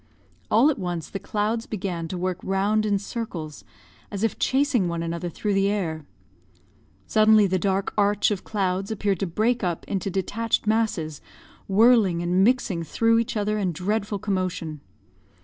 All 0.49 0.71
at 0.71 0.79
once 0.79 1.11
the 1.11 1.19
clouds 1.19 1.67
began 1.67 2.07
to 2.07 2.17
work 2.17 2.39
round 2.41 2.87
in 2.87 2.97
circles, 2.97 3.63
as 4.09 4.23
if 4.23 4.39
chasing 4.39 4.87
one 4.87 5.03
another 5.03 5.29
through 5.29 5.53
the 5.53 5.69
air. 5.69 6.07
Suddenly 7.05 7.45
the 7.45 7.59
dark 7.59 7.93
arch 7.95 8.31
of 8.31 8.43
clouds 8.43 8.89
appeared 8.89 9.19
to 9.19 9.27
break 9.27 9.63
up 9.63 9.85
into 9.87 10.09
detached 10.09 10.65
masses, 10.65 11.21
whirling 11.67 12.23
and 12.23 12.43
mixing 12.43 12.81
through 12.81 13.19
each 13.19 13.37
other 13.37 13.59
in 13.59 13.73
dreadful 13.73 14.17
commotion. 14.17 14.81